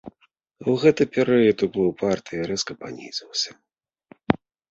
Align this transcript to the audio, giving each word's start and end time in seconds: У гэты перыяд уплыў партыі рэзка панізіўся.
У 0.71 0.73
гэты 0.83 1.03
перыяд 1.17 1.57
уплыў 1.67 1.91
партыі 2.03 2.47
рэзка 2.51 2.73
панізіўся. 2.85 3.51